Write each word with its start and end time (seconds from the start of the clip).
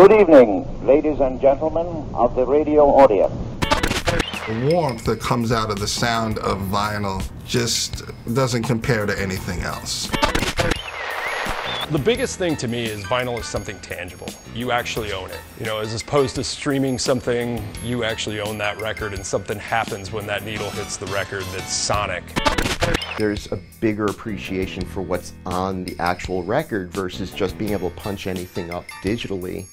Good 0.00 0.12
evening, 0.12 0.86
ladies 0.86 1.20
and 1.20 1.38
gentlemen 1.38 1.86
of 2.14 2.34
the 2.34 2.46
radio 2.46 2.86
audience. 2.86 3.34
The 4.46 4.70
warmth 4.72 5.04
that 5.04 5.20
comes 5.20 5.52
out 5.52 5.68
of 5.68 5.78
the 5.78 5.86
sound 5.86 6.38
of 6.38 6.58
vinyl 6.68 7.22
just 7.46 8.04
doesn't 8.32 8.62
compare 8.62 9.04
to 9.04 9.20
anything 9.20 9.60
else. 9.60 10.08
The 11.90 12.00
biggest 12.02 12.38
thing 12.38 12.56
to 12.56 12.66
me 12.66 12.86
is 12.86 13.04
vinyl 13.04 13.38
is 13.38 13.44
something 13.44 13.78
tangible. 13.80 14.28
You 14.54 14.70
actually 14.70 15.12
own 15.12 15.30
it. 15.32 15.40
You 15.58 15.66
know, 15.66 15.80
as 15.80 16.00
opposed 16.00 16.34
to 16.36 16.44
streaming 16.44 16.98
something, 16.98 17.62
you 17.84 18.02
actually 18.02 18.40
own 18.40 18.56
that 18.56 18.80
record 18.80 19.12
and 19.12 19.26
something 19.26 19.58
happens 19.58 20.10
when 20.12 20.26
that 20.28 20.44
needle 20.44 20.70
hits 20.70 20.96
the 20.96 21.06
record 21.08 21.42
that's 21.52 21.74
sonic. 21.74 22.24
There's 23.18 23.52
a 23.52 23.58
bigger 23.82 24.06
appreciation 24.06 24.82
for 24.86 25.02
what's 25.02 25.34
on 25.44 25.84
the 25.84 25.94
actual 25.98 26.42
record 26.42 26.90
versus 26.90 27.30
just 27.32 27.58
being 27.58 27.72
able 27.72 27.90
to 27.90 27.96
punch 27.96 28.26
anything 28.26 28.70
up 28.70 28.88
digitally. 29.02 29.66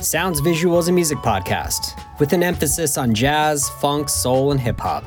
Sounds 0.00 0.40
Visuals 0.40 0.80
is 0.80 0.88
a 0.88 0.92
music 0.92 1.18
podcast 1.18 2.00
with 2.20 2.32
an 2.32 2.42
emphasis 2.42 2.96
on 2.96 3.14
jazz, 3.14 3.68
funk, 3.80 4.08
soul, 4.08 4.52
and 4.52 4.60
hip 4.60 4.78
hop. 4.78 5.04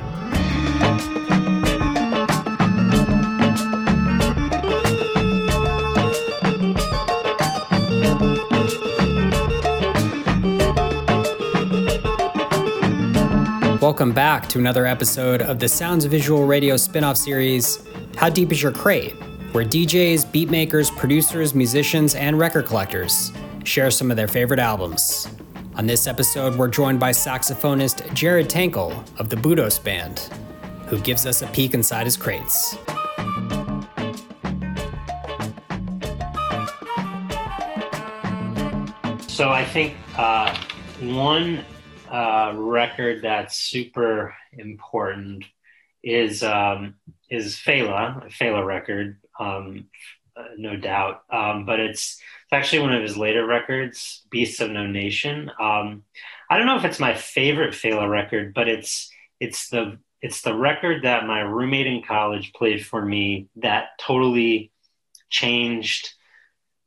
Welcome 13.80 14.12
back 14.12 14.46
to 14.50 14.58
another 14.58 14.86
episode 14.86 15.42
of 15.42 15.58
the 15.58 15.68
Sounds 15.68 16.04
Visual 16.04 16.46
Radio 16.46 16.76
spin 16.76 17.02
off 17.02 17.16
series, 17.16 17.82
How 18.20 18.28
Deep 18.28 18.52
Is 18.52 18.62
Your 18.62 18.70
Crate? 18.70 19.14
where 19.52 19.64
DJs, 19.64 20.26
beatmakers, 20.26 20.94
producers, 20.94 21.54
musicians, 21.54 22.14
and 22.14 22.38
record 22.38 22.66
collectors 22.66 23.32
share 23.64 23.90
some 23.90 24.10
of 24.10 24.18
their 24.18 24.28
favorite 24.28 24.60
albums. 24.60 25.26
On 25.76 25.86
this 25.86 26.06
episode, 26.06 26.54
we're 26.56 26.68
joined 26.68 27.00
by 27.00 27.12
saxophonist 27.12 28.12
Jared 28.12 28.50
Tankel 28.50 28.92
of 29.18 29.30
the 29.30 29.36
Budos 29.36 29.82
Band, 29.82 30.18
who 30.86 31.00
gives 31.00 31.24
us 31.24 31.40
a 31.40 31.46
peek 31.46 31.72
inside 31.72 32.04
his 32.04 32.18
crates. 32.18 32.76
So 39.28 39.48
I 39.48 39.64
think 39.72 39.96
uh, 40.18 40.54
one 41.00 41.64
uh, 42.10 42.52
record 42.54 43.22
that's 43.22 43.56
super 43.56 44.34
important 44.52 45.46
is 46.02 46.42
um, 46.42 46.94
is 47.28 47.56
Fela, 47.56 48.30
Fela 48.30 48.64
record, 48.64 49.18
um, 49.38 49.86
uh, 50.36 50.44
no 50.56 50.76
doubt. 50.76 51.22
Um, 51.30 51.66
but 51.66 51.80
it's 51.80 52.20
it's 52.44 52.52
actually 52.52 52.82
one 52.82 52.94
of 52.94 53.02
his 53.02 53.16
later 53.16 53.46
records, 53.46 54.26
Beasts 54.30 54.60
of 54.60 54.70
No 54.70 54.86
Nation. 54.86 55.50
Um, 55.60 56.04
I 56.48 56.56
don't 56.56 56.66
know 56.66 56.76
if 56.76 56.84
it's 56.84 57.00
my 57.00 57.14
favorite 57.14 57.74
Fela 57.74 58.08
record, 58.08 58.54
but 58.54 58.68
it's 58.68 59.10
it's 59.38 59.68
the 59.68 59.98
it's 60.22 60.42
the 60.42 60.54
record 60.54 61.04
that 61.04 61.26
my 61.26 61.40
roommate 61.40 61.86
in 61.86 62.02
college 62.02 62.52
played 62.52 62.84
for 62.84 63.04
me 63.04 63.48
that 63.56 63.98
totally 63.98 64.70
changed 65.30 66.10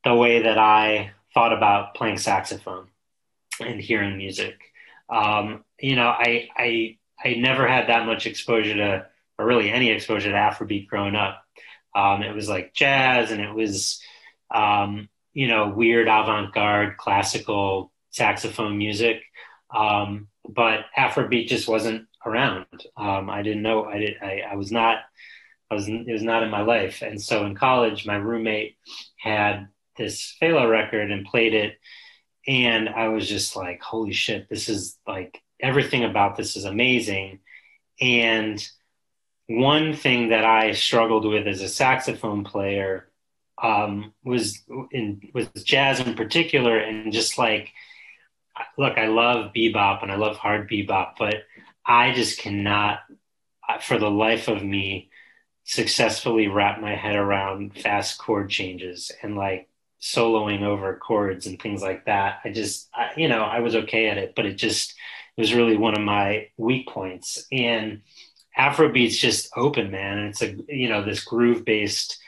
the 0.03 0.13
way 0.13 0.43
that 0.43 0.57
I 0.57 1.11
thought 1.33 1.53
about 1.53 1.95
playing 1.95 2.17
saxophone 2.17 2.87
and 3.59 3.79
hearing 3.79 4.17
music. 4.17 4.59
Um, 5.09 5.63
you 5.79 5.95
know, 5.95 6.07
I, 6.07 6.49
I, 6.55 6.97
I 7.23 7.35
never 7.35 7.67
had 7.67 7.87
that 7.87 8.05
much 8.05 8.25
exposure 8.25 8.75
to, 8.75 9.07
or 9.37 9.45
really 9.45 9.71
any 9.71 9.89
exposure 9.89 10.31
to 10.31 10.35
Afrobeat 10.35 10.87
growing 10.87 11.15
up. 11.15 11.43
Um, 11.95 12.23
it 12.23 12.33
was 12.35 12.49
like 12.49 12.73
jazz 12.73 13.31
and 13.31 13.41
it 13.41 13.53
was, 13.53 14.01
um, 14.53 15.09
you 15.33 15.47
know, 15.47 15.69
weird 15.69 16.07
avant-garde 16.07 16.97
classical 16.97 17.91
saxophone 18.09 18.77
music. 18.77 19.23
Um, 19.73 20.27
but 20.47 20.85
Afrobeat 20.97 21.47
just 21.47 21.67
wasn't 21.67 22.07
around. 22.25 22.65
Um, 22.97 23.29
I 23.29 23.41
didn't 23.41 23.63
know, 23.63 23.85
I 23.85 23.97
did, 23.97 24.15
I, 24.21 24.43
I 24.51 24.55
was 24.55 24.71
not, 24.71 24.97
I 25.71 25.75
was, 25.75 25.87
it 25.87 26.11
was 26.11 26.23
not 26.23 26.43
in 26.43 26.49
my 26.49 26.61
life. 26.61 27.01
And 27.01 27.21
so 27.21 27.45
in 27.45 27.55
college, 27.55 28.05
my 28.05 28.15
roommate 28.15 28.77
had 29.17 29.67
this 29.97 30.35
Fela 30.41 30.69
record 30.69 31.11
and 31.11 31.25
played 31.25 31.53
it. 31.53 31.77
And 32.47 32.89
I 32.89 33.07
was 33.07 33.27
just 33.27 33.55
like, 33.55 33.81
holy 33.81 34.13
shit, 34.13 34.49
this 34.49 34.67
is 34.67 34.97
like 35.07 35.41
everything 35.63 36.03
about 36.03 36.35
this 36.35 36.55
is 36.55 36.65
amazing. 36.65 37.39
And 37.99 38.63
one 39.47 39.95
thing 39.95 40.29
that 40.29 40.45
I 40.45 40.73
struggled 40.73 41.25
with 41.25 41.47
as 41.47 41.61
a 41.61 41.69
saxophone 41.69 42.43
player 42.43 43.07
um, 43.61 44.13
was 44.23 44.61
in 44.91 45.29
was 45.33 45.47
jazz 45.63 45.99
in 45.99 46.15
particular, 46.15 46.77
and 46.77 47.13
just 47.13 47.37
like, 47.37 47.71
look, 48.77 48.97
I 48.97 49.07
love 49.07 49.53
bebop 49.53 50.03
and 50.03 50.11
I 50.11 50.15
love 50.15 50.35
hard 50.35 50.69
bebop, 50.69 51.13
but 51.17 51.43
I 51.85 52.13
just 52.13 52.39
cannot, 52.39 52.99
for 53.81 53.97
the 53.97 54.09
life 54.11 54.47
of 54.47 54.63
me, 54.63 55.09
successfully 55.63 56.47
wrap 56.47 56.81
my 56.81 56.95
head 56.95 57.15
around 57.15 57.77
fast 57.77 58.17
chord 58.17 58.49
changes 58.49 59.11
and 59.21 59.35
like 59.35 59.69
soloing 60.01 60.63
over 60.63 60.97
chords 60.97 61.47
and 61.47 61.61
things 61.61 61.81
like 61.81 62.05
that. 62.05 62.39
I 62.43 62.49
just, 62.51 62.89
I, 62.93 63.11
you 63.15 63.29
know, 63.29 63.43
I 63.43 63.59
was 63.59 63.75
okay 63.75 64.09
at 64.09 64.17
it, 64.17 64.33
but 64.35 64.45
it 64.45 64.55
just 64.55 64.93
it 65.37 65.41
was 65.41 65.53
really 65.53 65.77
one 65.77 65.95
of 65.95 66.01
my 66.01 66.49
weak 66.57 66.87
points. 66.87 67.45
And 67.51 68.01
Afrobeat's 68.57 69.17
just 69.17 69.49
open, 69.55 69.91
man. 69.91 70.19
It's 70.19 70.41
a, 70.41 70.55
you 70.67 70.89
know, 70.89 71.03
this 71.03 71.23
groove 71.23 71.65
based, 71.65 72.19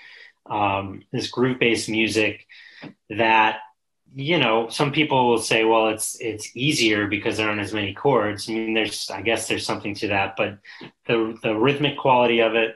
um, 0.49 1.03
this 1.11 1.29
groove 1.29 1.59
based 1.59 1.87
music 1.89 2.47
that, 3.09 3.59
you 4.15 4.39
know, 4.39 4.69
some 4.69 4.91
people 4.91 5.29
will 5.29 5.39
say, 5.39 5.65
well, 5.65 5.89
it's 5.89 6.19
it's 6.19 6.55
easier 6.55 7.05
because 7.07 7.37
there 7.37 7.49
aren't 7.49 7.61
as 7.61 7.73
many 7.73 7.93
chords. 7.93 8.49
I 8.49 8.53
mean, 8.53 8.73
there's, 8.73 9.09
I 9.11 9.21
guess, 9.21 9.47
there's 9.47 9.65
something 9.65 9.93
to 9.95 10.07
that, 10.07 10.35
but 10.37 10.59
the 11.05 11.37
the 11.43 11.53
rhythmic 11.53 11.97
quality 11.97 12.39
of 12.39 12.55
it, 12.55 12.75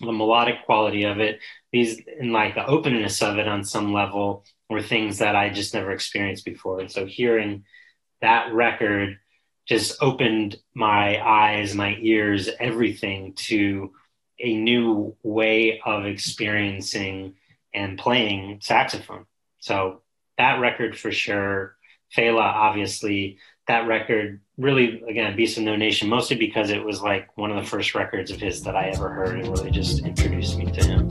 the 0.00 0.12
melodic 0.12 0.66
quality 0.66 1.04
of 1.04 1.20
it, 1.20 1.38
these 1.70 2.02
and 2.18 2.32
like 2.32 2.56
the 2.56 2.66
openness 2.66 3.22
of 3.22 3.38
it 3.38 3.46
on 3.46 3.64
some 3.64 3.92
level 3.92 4.44
were 4.68 4.82
things 4.82 5.18
that 5.18 5.36
I 5.36 5.50
just 5.50 5.72
never 5.72 5.92
experienced 5.92 6.44
before. 6.44 6.80
And 6.80 6.90
so 6.90 7.06
hearing 7.06 7.64
that 8.20 8.52
record 8.52 9.18
just 9.66 10.02
opened 10.02 10.58
my 10.74 11.20
eyes, 11.24 11.74
my 11.74 11.96
ears, 12.00 12.48
everything 12.58 13.34
to 13.34 13.92
a 14.40 14.56
new 14.56 15.16
way 15.22 15.80
of 15.84 16.04
experiencing 16.04 17.34
and 17.72 17.98
playing 17.98 18.58
saxophone. 18.60 19.26
So 19.60 20.02
that 20.38 20.60
record 20.60 20.98
for 20.98 21.12
sure. 21.12 21.76
Fela, 22.16 22.42
obviously, 22.42 23.38
that 23.68 23.86
record 23.86 24.40
really, 24.58 25.02
again, 25.08 25.36
Beast 25.36 25.56
of 25.56 25.64
No 25.64 25.76
Nation, 25.76 26.08
mostly 26.08 26.36
because 26.36 26.70
it 26.70 26.84
was 26.84 27.00
like 27.00 27.36
one 27.38 27.50
of 27.50 27.62
the 27.62 27.68
first 27.68 27.94
records 27.94 28.30
of 28.30 28.40
his 28.40 28.62
that 28.64 28.76
I 28.76 28.88
ever 28.88 29.08
heard 29.08 29.38
and 29.38 29.48
really 29.48 29.70
just 29.70 30.04
introduced 30.04 30.58
me 30.58 30.66
to 30.66 30.84
him. 30.84 31.01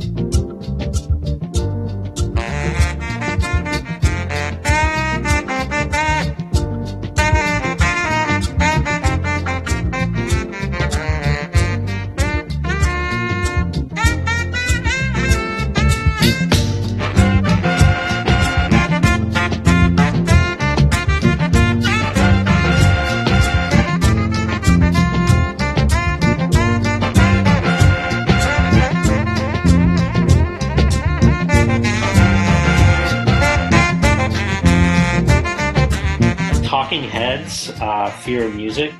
Uh, 37.79 38.09
Fear 38.09 38.47
of 38.47 38.55
Music, 38.55 38.93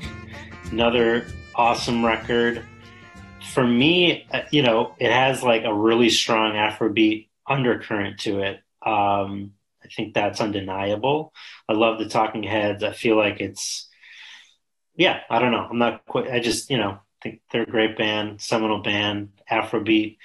another 0.70 1.26
awesome 1.54 2.04
record. 2.04 2.64
For 3.52 3.66
me, 3.66 4.26
uh, 4.32 4.42
you 4.50 4.62
know, 4.62 4.94
it 4.98 5.10
has 5.10 5.42
like 5.42 5.64
a 5.64 5.74
really 5.74 6.10
strong 6.10 6.52
Afrobeat 6.54 7.28
undercurrent 7.46 8.20
to 8.20 8.40
it. 8.40 8.60
Um, 8.84 9.52
I 9.84 9.88
think 9.88 10.14
that's 10.14 10.40
undeniable. 10.40 11.32
I 11.68 11.72
love 11.74 11.98
the 11.98 12.08
Talking 12.08 12.42
Heads. 12.42 12.82
I 12.82 12.92
feel 12.92 13.16
like 13.16 13.40
it's, 13.40 13.88
yeah, 14.96 15.20
I 15.28 15.38
don't 15.38 15.52
know. 15.52 15.66
I'm 15.70 15.78
not 15.78 16.06
quite, 16.06 16.30
I 16.30 16.40
just, 16.40 16.70
you 16.70 16.78
know, 16.78 16.98
think 17.22 17.40
they're 17.50 17.62
a 17.62 17.66
great 17.66 17.96
band, 17.96 18.40
seminal 18.40 18.82
band, 18.82 19.30
Afrobeat 19.50 20.18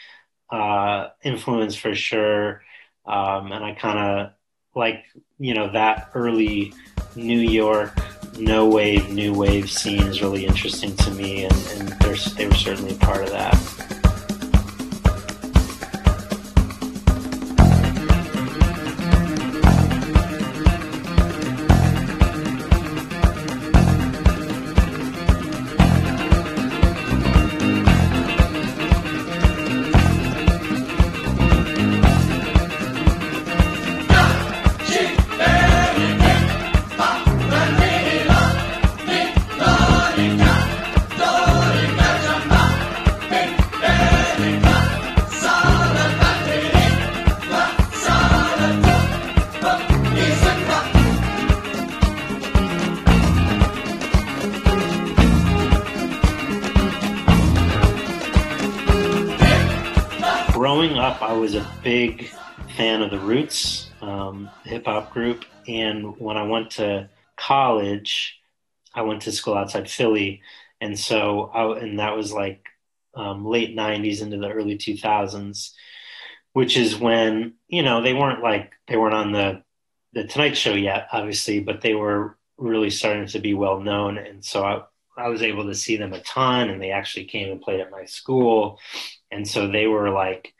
uh, 0.51 1.09
influence 1.23 1.75
for 1.75 1.95
sure. 1.95 2.61
Um, 3.05 3.51
and 3.51 3.63
I 3.63 3.73
kind 3.73 3.99
of 3.99 4.31
like, 4.75 5.03
you 5.39 5.53
know, 5.53 5.71
that 5.73 6.11
early 6.13 6.73
New 7.15 7.39
York 7.39 7.97
no 8.39 8.67
wave, 8.67 9.09
new 9.09 9.33
wave 9.33 9.69
scene 9.69 10.03
is 10.03 10.21
really 10.21 10.45
interesting 10.45 10.95
to 10.97 11.11
me, 11.11 11.45
and, 11.45 11.67
and 11.75 11.89
they 12.35 12.47
were 12.47 12.53
certainly 12.53 12.95
part 12.95 13.23
of 13.23 13.31
that. 13.31 13.96
Growing 60.87 61.01
up, 61.01 61.21
I 61.21 61.33
was 61.33 61.53
a 61.53 61.67
big 61.83 62.29
fan 62.77 63.01
of 63.01 63.11
the 63.11 63.19
Roots 63.19 63.89
um, 64.01 64.49
hip 64.63 64.85
hop 64.85 65.11
group, 65.11 65.43
and 65.67 66.17
when 66.17 66.37
I 66.37 66.43
went 66.43 66.71
to 66.71 67.09
college, 67.35 68.39
I 68.93 69.01
went 69.01 69.23
to 69.23 69.33
school 69.33 69.55
outside 69.55 69.89
Philly, 69.89 70.41
and 70.79 70.97
so 70.97 71.51
I, 71.53 71.79
and 71.79 71.99
that 71.99 72.15
was 72.15 72.31
like 72.31 72.63
um, 73.15 73.45
late 73.45 73.75
'90s 73.75 74.21
into 74.21 74.37
the 74.37 74.49
early 74.49 74.77
2000s, 74.77 75.71
which 76.53 76.77
is 76.77 76.97
when 76.97 77.55
you 77.67 77.83
know 77.83 78.01
they 78.01 78.13
weren't 78.13 78.41
like 78.41 78.71
they 78.87 78.95
weren't 78.95 79.13
on 79.13 79.33
the 79.33 79.63
the 80.13 80.25
Tonight 80.25 80.55
Show 80.55 80.73
yet, 80.73 81.09
obviously, 81.11 81.59
but 81.59 81.81
they 81.81 81.95
were 81.95 82.37
really 82.57 82.91
starting 82.91 83.27
to 83.27 83.39
be 83.39 83.53
well 83.53 83.81
known, 83.81 84.17
and 84.17 84.45
so 84.45 84.63
I, 84.63 84.83
I 85.17 85.27
was 85.27 85.41
able 85.41 85.65
to 85.65 85.75
see 85.75 85.97
them 85.97 86.13
a 86.13 86.21
ton, 86.21 86.69
and 86.69 86.81
they 86.81 86.91
actually 86.91 87.25
came 87.25 87.51
and 87.51 87.61
played 87.61 87.81
at 87.81 87.91
my 87.91 88.05
school, 88.05 88.79
and 89.31 89.45
so 89.45 89.67
they 89.67 89.87
were 89.87 90.11
like, 90.11 90.53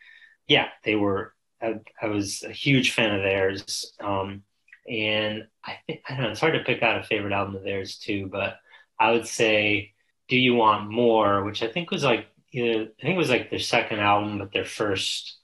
yeah, 0.48 0.68
they 0.84 0.96
were. 0.96 1.34
I, 1.62 1.80
I 2.02 2.08
was 2.08 2.44
a 2.44 2.52
huge 2.52 2.92
fan 2.92 3.16
of 3.16 3.24
theirs, 3.24 3.94
um, 4.00 4.44
and 4.90 5.48
I 5.66 5.78
I 5.90 6.00
don't 6.10 6.22
know. 6.22 6.30
It's 6.30 6.40
hard 6.40 6.54
to 6.54 6.64
pick 6.64 6.84
out 6.84 7.00
a 7.00 7.04
favorite 7.04 7.34
album 7.34 7.56
of 7.56 7.64
theirs 7.64 7.98
too, 7.98 8.28
but 8.32 8.58
I 9.00 9.12
would 9.12 9.28
say 9.28 9.94
"Do 10.28 10.38
You 10.38 10.56
Want 10.56 10.90
More," 10.90 11.44
which 11.44 11.64
I 11.64 11.68
think 11.68 11.92
was 11.92 12.04
like, 12.04 12.28
know, 12.54 12.82
I 12.82 13.02
think 13.02 13.16
it 13.16 13.18
was 13.18 13.30
like 13.30 13.50
their 13.50 13.60
second 13.60 14.00
album, 14.00 14.38
but 14.40 14.52
their 14.54 14.66
first 14.66 15.38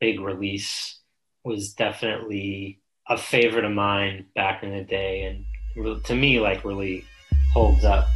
big 0.00 0.20
release 0.20 0.98
was 1.44 1.72
definitely 1.72 2.80
a 3.08 3.18
favorite 3.18 3.64
of 3.64 3.72
mine 3.72 4.26
back 4.34 4.62
in 4.62 4.70
the 4.70 4.84
day, 4.84 5.24
and 5.24 6.04
to 6.04 6.14
me, 6.14 6.40
like 6.40 6.64
really 6.64 7.04
holds 7.52 7.84
up. 7.84 8.06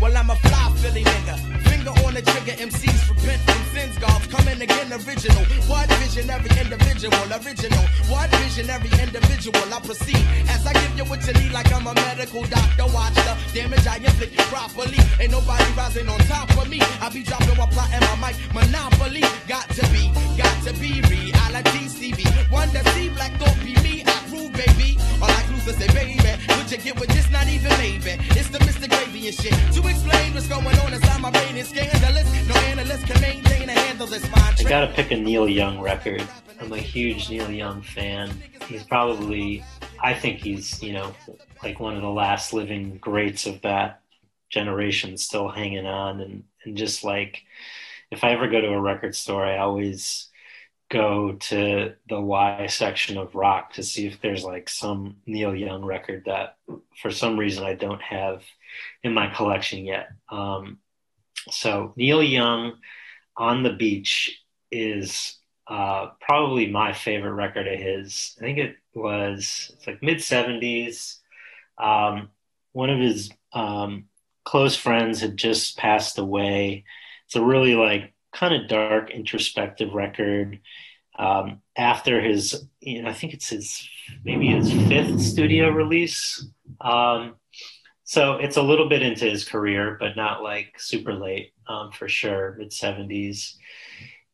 Well, 0.00 0.16
I'm 0.16 0.30
a 0.30 0.36
fly 0.36 0.76
Philly 0.76 1.04
nigga. 1.04 1.63
On 2.14 2.22
the 2.22 2.30
trigger, 2.30 2.54
MCs 2.62 3.10
repent 3.10 3.42
from 3.42 3.62
sins, 3.74 3.98
golf 3.98 4.22
coming 4.30 4.62
again 4.62 4.86
original. 4.92 5.42
What 5.66 5.90
visionary 5.98 6.46
individual, 6.62 7.26
original. 7.42 7.84
What 8.06 8.30
visionary 8.38 8.86
individual, 9.02 9.74
I 9.74 9.80
proceed 9.82 10.22
as 10.46 10.64
I 10.64 10.74
give 10.74 10.96
you 10.96 11.04
what 11.10 11.26
you 11.26 11.32
need, 11.32 11.50
like 11.50 11.74
I'm 11.74 11.84
a 11.88 11.92
medical 11.92 12.44
doctor. 12.44 12.86
Watch 12.94 13.18
the 13.18 13.34
damage 13.52 13.84
I 13.88 13.96
inflict 13.96 14.38
properly. 14.46 15.02
Ain't 15.18 15.32
nobody 15.32 15.64
rising 15.74 16.08
on 16.08 16.20
top 16.30 16.56
of 16.56 16.70
me. 16.70 16.78
I 17.02 17.10
be 17.10 17.24
dropping 17.24 17.58
while 17.58 17.66
plotting 17.66 17.98
my 17.98 18.30
mic. 18.30 18.36
Monopoly, 18.54 19.26
got 19.48 19.66
to 19.70 19.82
be, 19.90 20.06
got 20.38 20.54
to 20.70 20.72
be 20.78 21.02
reality. 21.10 21.90
TV, 21.98 22.22
one 22.52 22.70
that 22.74 22.86
see 22.94 23.08
black 23.08 23.32
don't 23.40 23.58
be 23.58 23.74
me. 23.82 24.04
I 24.06 24.14
prove, 24.30 24.52
baby. 24.52 24.98
All 25.18 25.26
like 25.26 25.50
is 25.50 25.74
say, 25.74 25.88
baby, 25.90 26.14
would 26.54 26.70
you 26.70 26.78
get 26.78 26.94
with 27.00 27.13
And 29.26 29.34
shit. 29.34 29.52
To 29.72 29.88
explain 29.88 30.34
what's 30.34 30.48
going 30.48 30.66
on 30.66 30.92
inside 30.92 31.22
my 31.22 31.30
brain 31.30 31.56
is 31.56 31.68
scandalous. 31.68 32.46
No 32.46 32.54
analyst 32.56 33.06
can 33.06 33.18
maintain 33.22 33.70
a 33.70 33.72
handle 33.72 34.06
this 34.06 34.22
mind. 34.30 34.56
I 34.58 34.62
gotta 34.64 34.92
pick 34.92 35.12
a 35.12 35.16
Neil 35.16 35.48
Young 35.48 35.80
record. 35.80 36.22
I'm 36.60 36.70
a 36.74 36.76
huge 36.76 37.30
Neil 37.30 37.50
Young 37.50 37.80
fan. 37.80 38.30
He's 38.66 38.82
probably, 38.82 39.64
I 40.02 40.12
think 40.12 40.40
he's, 40.40 40.82
you 40.82 40.92
know, 40.92 41.14
like 41.62 41.80
one 41.80 41.96
of 41.96 42.02
the 42.02 42.10
last 42.10 42.52
living 42.52 42.98
greats 42.98 43.46
of 43.46 43.62
that 43.62 44.02
generation 44.50 45.16
still 45.16 45.48
hanging 45.48 45.86
on. 45.86 46.20
And, 46.20 46.44
and 46.66 46.76
just 46.76 47.02
like, 47.02 47.44
if 48.10 48.24
I 48.24 48.32
ever 48.32 48.46
go 48.46 48.60
to 48.60 48.68
a 48.68 48.80
record 48.80 49.16
store, 49.16 49.46
I 49.46 49.56
always 49.56 50.28
go 50.94 51.32
to 51.32 51.92
the 52.08 52.20
Y 52.20 52.66
section 52.68 53.18
of 53.18 53.34
rock 53.34 53.72
to 53.72 53.82
see 53.82 54.06
if 54.06 54.20
there's 54.20 54.44
like 54.44 54.68
some 54.68 55.16
Neil 55.26 55.54
Young 55.54 55.84
record 55.84 56.22
that 56.26 56.56
for 57.02 57.10
some 57.10 57.36
reason 57.36 57.64
I 57.64 57.74
don't 57.74 58.00
have 58.00 58.44
in 59.02 59.12
my 59.12 59.26
collection 59.34 59.84
yet. 59.84 60.10
Um, 60.30 60.78
so 61.50 61.92
Neil 61.96 62.22
Young 62.22 62.74
on 63.36 63.64
the 63.64 63.72
beach 63.72 64.40
is 64.70 65.36
uh, 65.66 66.10
probably 66.20 66.70
my 66.70 66.92
favorite 66.92 67.32
record 67.32 67.66
of 67.66 67.78
his. 67.78 68.36
I 68.38 68.42
think 68.42 68.58
it 68.58 68.76
was 68.94 69.72
it's 69.74 69.86
like 69.88 70.00
mid 70.00 70.22
seventies. 70.22 71.20
Um, 71.76 72.30
one 72.72 72.90
of 72.90 73.00
his 73.00 73.30
um, 73.52 74.04
close 74.44 74.76
friends 74.76 75.20
had 75.20 75.36
just 75.36 75.76
passed 75.76 76.18
away. 76.18 76.84
It's 77.26 77.34
a 77.34 77.42
really 77.42 77.74
like 77.74 78.13
kind 78.34 78.54
of 78.54 78.68
dark, 78.68 79.10
introspective 79.10 79.92
record. 79.92 80.60
Um, 81.16 81.62
after 81.76 82.20
his, 82.20 82.66
you 82.80 83.02
know, 83.02 83.08
I 83.08 83.12
think 83.12 83.34
it's 83.34 83.48
his 83.48 83.88
maybe 84.24 84.48
his 84.48 84.72
fifth 84.88 85.20
studio 85.20 85.70
release. 85.70 86.44
Um, 86.80 87.36
so 88.02 88.34
it's 88.34 88.56
a 88.56 88.62
little 88.62 88.88
bit 88.88 89.02
into 89.02 89.24
his 89.24 89.48
career, 89.48 89.96
but 89.98 90.16
not 90.16 90.42
like 90.42 90.74
super 90.78 91.14
late 91.14 91.52
um, 91.68 91.92
for 91.92 92.08
sure, 92.08 92.56
mid 92.58 92.70
70s. 92.70 93.54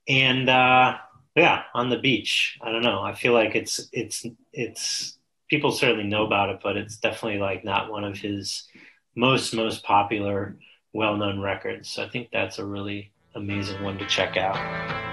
And 0.08 0.48
uh, 0.48 0.96
yeah, 1.36 1.62
on 1.74 1.90
the 1.90 1.98
beach. 1.98 2.58
I 2.62 2.72
don't 2.72 2.82
know. 2.82 3.00
I 3.02 3.14
feel 3.14 3.32
like 3.32 3.54
it's 3.54 3.88
it's 3.92 4.26
it's 4.52 5.18
people 5.48 5.70
certainly 5.70 6.04
know 6.04 6.26
about 6.26 6.50
it, 6.50 6.60
but 6.62 6.76
it's 6.76 6.96
definitely 6.96 7.38
like 7.38 7.64
not 7.64 7.90
one 7.90 8.04
of 8.04 8.16
his 8.16 8.66
most 9.14 9.54
most 9.54 9.84
popular, 9.84 10.56
well 10.92 11.16
known 11.16 11.40
records. 11.40 11.90
So 11.90 12.02
I 12.02 12.08
think 12.08 12.28
that's 12.32 12.58
a 12.58 12.64
really 12.64 13.12
amazing 13.34 13.82
one 13.82 13.98
to 13.98 14.06
check 14.06 14.36
out. 14.36 15.09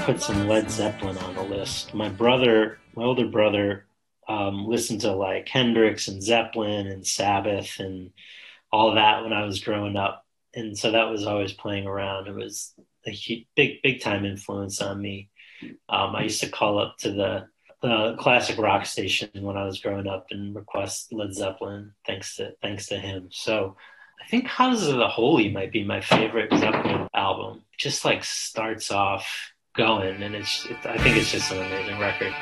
Put 0.00 0.22
some 0.22 0.48
Led 0.48 0.70
Zeppelin 0.70 1.18
on 1.18 1.34
the 1.34 1.42
list. 1.42 1.94
My 1.94 2.08
brother, 2.08 2.78
my 2.94 3.04
older 3.04 3.26
brother, 3.26 3.86
um, 4.28 4.66
listened 4.66 5.02
to 5.02 5.12
like 5.12 5.48
Hendrix 5.48 6.08
and 6.08 6.22
Zeppelin 6.22 6.86
and 6.86 7.06
Sabbath 7.06 7.78
and 7.78 8.10
all 8.72 8.94
that 8.94 9.22
when 9.22 9.32
I 9.32 9.44
was 9.44 9.60
growing 9.60 9.96
up, 9.96 10.24
and 10.54 10.78
so 10.78 10.92
that 10.92 11.10
was 11.10 11.26
always 11.26 11.52
playing 11.52 11.86
around. 11.86 12.28
It 12.28 12.34
was 12.34 12.72
a 13.06 13.10
huge, 13.10 13.46
big, 13.56 13.82
big 13.82 14.00
time 14.00 14.24
influence 14.24 14.80
on 14.80 15.00
me. 15.00 15.28
Um, 15.88 16.16
I 16.16 16.22
used 16.22 16.40
to 16.40 16.48
call 16.48 16.78
up 16.78 16.96
to 16.98 17.12
the 17.12 17.48
the 17.82 18.14
classic 18.18 18.58
rock 18.58 18.84
station 18.84 19.30
when 19.34 19.56
I 19.56 19.64
was 19.64 19.80
growing 19.80 20.06
up 20.06 20.26
and 20.30 20.54
request 20.54 21.12
Led 21.12 21.34
Zeppelin. 21.34 21.92
Thanks 22.06 22.36
to 22.36 22.52
thanks 22.62 22.86
to 22.86 22.98
him. 22.98 23.28
So 23.30 23.76
I 24.22 24.28
think 24.28 24.46
Houses 24.46 24.88
of 24.88 24.98
the 24.98 25.08
Holy 25.08 25.50
might 25.50 25.72
be 25.72 25.84
my 25.84 26.00
favorite 26.00 26.52
Zeppelin 26.56 27.08
album. 27.14 27.62
Just 27.78 28.04
like 28.04 28.22
starts 28.22 28.90
off 28.90 29.52
going, 29.74 30.22
and 30.22 30.34
it's, 30.34 30.66
it, 30.66 30.76
I 30.84 30.98
think 30.98 31.16
it's 31.16 31.32
just 31.32 31.52
an 31.52 31.58
amazing 31.58 31.98
record. 31.98 32.34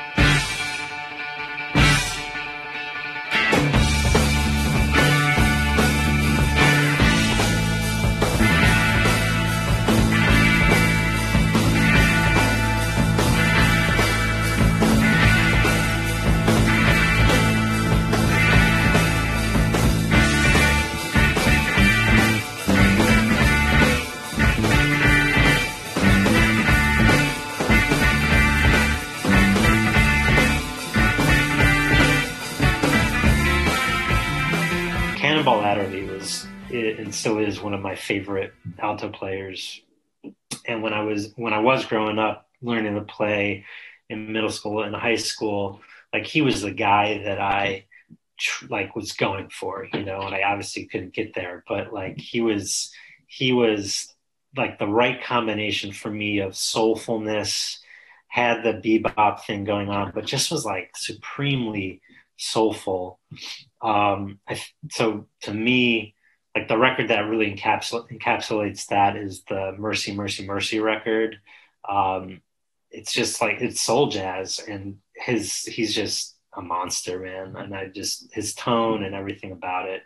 Still 37.19 37.37
is 37.39 37.61
one 37.61 37.73
of 37.73 37.81
my 37.81 37.95
favorite 37.95 38.53
alto 38.79 39.09
players. 39.09 39.81
And 40.65 40.81
when 40.81 40.93
I 40.93 41.03
was 41.03 41.33
when 41.35 41.53
I 41.53 41.59
was 41.59 41.85
growing 41.85 42.17
up, 42.17 42.47
learning 42.61 42.95
to 42.95 43.01
play 43.01 43.65
in 44.09 44.31
middle 44.31 44.49
school 44.49 44.83
and 44.83 44.95
high 44.95 45.17
school, 45.17 45.81
like 46.13 46.25
he 46.25 46.41
was 46.41 46.61
the 46.61 46.71
guy 46.71 47.21
that 47.25 47.39
I 47.39 47.85
like 48.69 48.95
was 48.95 49.11
going 49.11 49.49
for, 49.49 49.87
you 49.93 50.03
know. 50.03 50.21
And 50.21 50.33
I 50.33 50.43
obviously 50.43 50.85
couldn't 50.85 51.13
get 51.13 51.33
there, 51.35 51.63
but 51.67 51.93
like 51.93 52.17
he 52.17 52.41
was 52.41 52.91
he 53.27 53.51
was 53.51 54.13
like 54.55 54.79
the 54.79 54.87
right 54.87 55.21
combination 55.21 55.91
for 55.91 56.09
me 56.09 56.39
of 56.39 56.53
soulfulness, 56.53 57.77
had 58.27 58.63
the 58.63 58.73
bebop 58.73 59.41
thing 59.41 59.65
going 59.65 59.89
on, 59.89 60.11
but 60.15 60.25
just 60.25 60.51
was 60.51 60.65
like 60.65 60.91
supremely 60.95 62.01
soulful. 62.37 63.19
Um, 63.81 64.39
I, 64.47 64.59
so 64.89 65.27
to 65.41 65.53
me, 65.53 66.15
like 66.59 66.67
the 66.67 66.77
record 66.77 67.07
that 67.07 67.21
really 67.21 67.55
encapsul- 67.55 68.09
encapsulates 68.11 68.87
that 68.87 69.15
is 69.15 69.43
the 69.43 69.73
Mercy, 69.77 70.13
Mercy, 70.13 70.45
Mercy 70.45 70.79
record. 70.79 71.37
Um, 71.87 72.41
it's 72.91 73.13
just 73.13 73.41
like 73.41 73.61
it's 73.61 73.81
soul 73.81 74.07
jazz, 74.07 74.59
and 74.67 74.97
his 75.15 75.63
he's 75.63 75.95
just 75.95 76.35
a 76.55 76.61
monster, 76.61 77.19
man. 77.19 77.55
And 77.55 77.73
I 77.73 77.87
just 77.87 78.33
his 78.33 78.53
tone 78.53 79.03
and 79.03 79.15
everything 79.15 79.53
about 79.53 79.87
it 79.87 80.01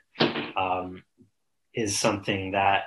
um, 0.55 1.03
is 1.73 1.97
something 1.97 2.51
that 2.51 2.83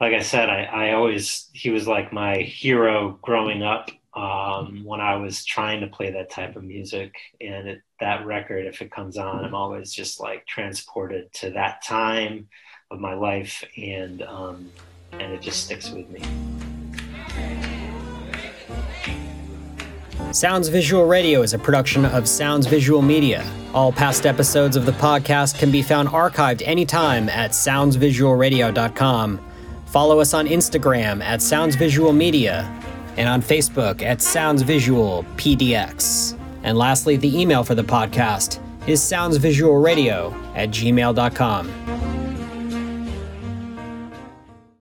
like 0.00 0.12
I 0.12 0.22
said, 0.22 0.50
I, 0.50 0.64
I 0.64 0.92
always 0.94 1.48
he 1.52 1.70
was 1.70 1.86
like 1.86 2.12
my 2.12 2.38
hero 2.38 3.18
growing 3.22 3.62
up 3.62 3.90
um, 4.16 4.82
when 4.82 5.00
I 5.00 5.16
was 5.16 5.44
trying 5.44 5.82
to 5.82 5.88
play 5.88 6.10
that 6.10 6.30
type 6.30 6.56
of 6.56 6.64
music. 6.64 7.14
And 7.40 7.68
it, 7.68 7.82
that 8.00 8.24
record, 8.24 8.66
if 8.66 8.80
it 8.80 8.90
comes 8.90 9.18
on, 9.18 9.44
I'm 9.44 9.54
always 9.54 9.92
just 9.92 10.18
like 10.18 10.46
transported 10.46 11.32
to 11.34 11.50
that 11.50 11.84
time 11.84 12.48
of 12.90 12.98
my 12.98 13.14
life, 13.14 13.64
and 13.76 14.22
um, 14.22 14.70
and 15.12 15.32
it 15.32 15.42
just 15.42 15.64
sticks 15.64 15.90
with 15.90 16.08
me. 16.08 16.22
Sounds 20.32 20.68
Visual 20.68 21.06
Radio 21.06 21.42
is 21.42 21.52
a 21.52 21.58
production 21.58 22.04
of 22.04 22.28
Sounds 22.28 22.66
Visual 22.66 23.02
Media. 23.02 23.44
All 23.74 23.92
past 23.92 24.24
episodes 24.24 24.76
of 24.76 24.86
the 24.86 24.92
podcast 24.92 25.58
can 25.58 25.70
be 25.70 25.82
found 25.82 26.08
archived 26.08 26.62
anytime 26.64 27.28
at 27.28 27.50
soundsvisualradio.com. 27.50 29.50
Follow 29.86 30.20
us 30.20 30.34
on 30.34 30.46
Instagram 30.46 31.22
at 31.22 31.42
Sounds 31.42 31.74
Visual 31.74 32.12
Media 32.12 32.85
and 33.16 33.28
on 33.28 33.42
Facebook 33.42 34.02
at 34.02 34.20
Sounds 34.20 34.62
Visual 34.62 35.24
PDX. 35.36 36.38
And 36.62 36.76
lastly, 36.76 37.16
the 37.16 37.40
email 37.40 37.64
for 37.64 37.74
the 37.74 37.84
podcast 37.84 38.60
is 38.88 39.00
soundsvisualradio 39.00 40.32
at 40.54 40.70
gmail.com. 40.70 42.05